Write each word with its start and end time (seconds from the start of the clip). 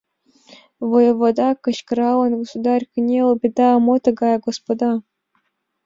Воевода 0.89 1.49
кычкыралын: 1.63 2.31
Государь! 2.41 2.85
кынел! 2.91 3.29
беда!» 3.41 3.69
«Мо 3.85 3.95
тыгае, 4.03 4.37
господа? 4.47 4.91